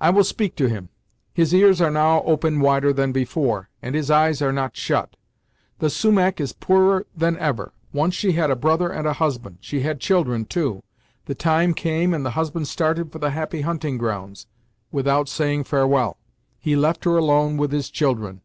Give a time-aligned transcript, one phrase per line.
[0.00, 0.88] I will speak to him;
[1.32, 5.14] his ears are now open wider than before, and his eyes are not shut.
[5.78, 7.72] The Sumach is poorer than ever.
[7.92, 9.58] Once she had a brother and a husband.
[9.60, 10.82] She had children, too.
[11.26, 14.48] The time came and the husband started for the Happy Hunting Grounds,
[14.90, 16.16] without saying farewell;
[16.58, 18.40] he left her alone with his children.